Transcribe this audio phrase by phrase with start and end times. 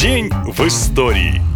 [0.00, 1.47] День в истории.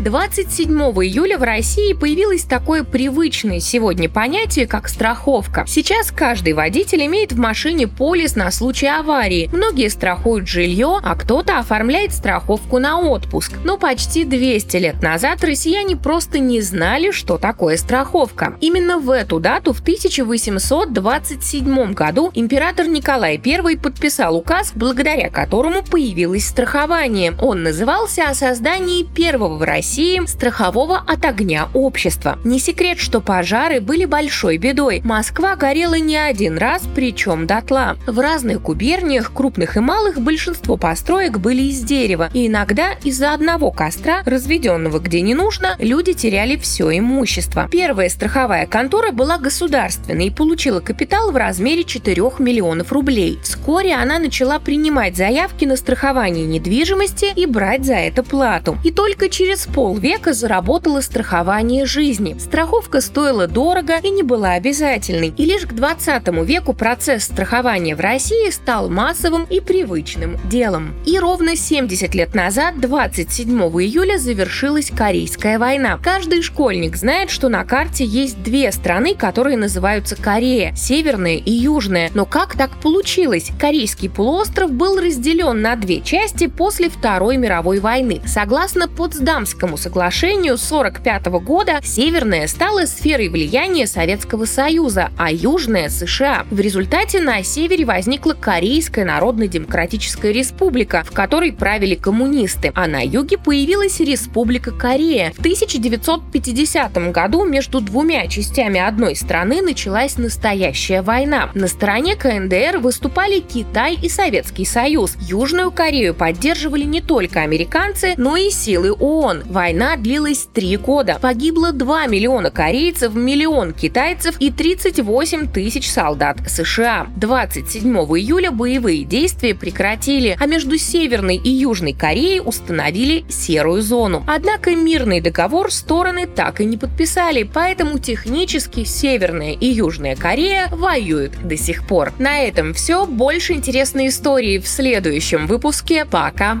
[0.00, 5.64] 27 июля в России появилось такое привычное сегодня понятие, как страховка.
[5.68, 9.48] Сейчас каждый водитель имеет в машине полис на случай аварии.
[9.52, 13.52] Многие страхуют жилье, а кто-то оформляет страховку на отпуск.
[13.62, 18.56] Но почти 200 лет назад россияне просто не знали, что такое страховка.
[18.60, 26.48] Именно в эту дату, в 1827 году, император Николай I подписал указ, благодаря которому появилось
[26.48, 27.32] страхование.
[27.40, 32.36] Он назывался о создании первого в России России страхового от огня общества.
[32.42, 35.00] Не секрет, что пожары были большой бедой.
[35.04, 37.96] Москва горела не один раз, причем дотла.
[38.04, 42.28] В разных губерниях, крупных и малых, большинство построек были из дерева.
[42.34, 47.68] И иногда из-за одного костра, разведенного где не нужно, люди теряли все имущество.
[47.70, 53.38] Первая страховая контора была государственной и получила капитал в размере 4 миллионов рублей.
[53.44, 58.76] Вскоре она начала принимать заявки на страхование недвижимости и брать за это плату.
[58.82, 62.36] И только через полвека заработало страхование жизни.
[62.38, 65.34] Страховка стоила дорого и не была обязательной.
[65.36, 70.94] И лишь к 20 веку процесс страхования в России стал массовым и привычным делом.
[71.04, 75.98] И ровно 70 лет назад, 27 июля, завершилась Корейская война.
[76.00, 82.12] Каждый школьник знает, что на карте есть две страны, которые называются Корея– Северная и Южная.
[82.14, 83.50] Но как так получилось?
[83.58, 88.20] Корейский полуостров был разделен на две части после Второй мировой войны.
[88.24, 96.44] Согласно Потсдамскому Мирному соглашению 1945 года Северная стала сферой влияния Советского Союза, а Южная– США.
[96.50, 103.38] В результате на севере возникла Корейская Народно-Демократическая Республика, в которой правили коммунисты, а на юге
[103.38, 105.32] появилась Республика Корея.
[105.34, 111.48] В 1950 году между двумя частями одной страны началась настоящая война.
[111.54, 115.16] На стороне КНДР выступали Китай и Советский Союз.
[115.20, 119.53] Южную Корею поддерживали не только американцы, но и силы ООН.
[119.54, 121.16] Война длилась три года.
[121.22, 127.06] Погибло 2 миллиона корейцев, миллион китайцев и 38 тысяч солдат США.
[127.14, 134.24] 27 июля боевые действия прекратили, а между Северной и Южной Кореей установили серую зону.
[134.26, 141.34] Однако мирный договор стороны так и не подписали, поэтому технически Северная и Южная Корея воюют
[141.46, 142.12] до сих пор.
[142.18, 143.06] На этом все.
[143.06, 146.04] Больше интересной истории в следующем выпуске.
[146.06, 146.60] Пока!